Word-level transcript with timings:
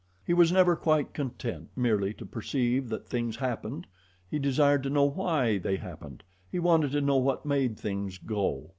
He 0.25 0.33
was 0.33 0.51
never 0.51 0.75
quite 0.75 1.13
content 1.13 1.69
merely 1.75 2.11
to 2.15 2.25
perceive 2.25 2.89
that 2.89 3.05
things 3.07 3.35
happened 3.35 3.85
he 4.31 4.39
desired 4.39 4.81
to 4.81 4.89
know 4.89 5.05
WHY 5.05 5.59
they 5.59 5.75
happened. 5.75 6.23
He 6.51 6.57
wanted 6.57 6.91
to 6.93 7.01
know 7.01 7.17
what 7.17 7.45
made 7.45 7.77
things 7.77 8.17
go. 8.17 8.69